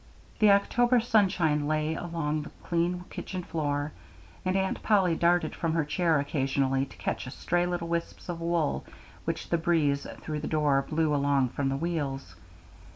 The 0.39 0.49
October 0.49 0.99
sunshine 0.99 1.67
lay 1.67 1.93
along 1.93 2.41
the 2.41 2.49
clean 2.63 3.03
kitchen 3.11 3.43
floor, 3.43 3.91
and 4.43 4.55
Aunt 4.55 4.81
Polly 4.81 5.13
darted 5.15 5.53
from 5.53 5.73
her 5.73 5.85
chair 5.85 6.19
occasionally 6.19 6.87
to 6.87 6.97
catch 6.97 7.29
stray 7.31 7.67
little 7.67 7.87
wisps 7.87 8.27
of 8.27 8.41
wool 8.41 8.83
which 9.25 9.49
the 9.49 9.59
breeze 9.59 10.07
through 10.21 10.39
the 10.39 10.47
door 10.47 10.81
blew 10.89 11.13
along 11.13 11.49
from 11.49 11.69
the 11.69 11.77
wheels. 11.77 12.35